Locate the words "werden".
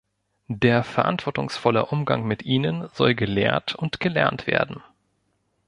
4.47-4.81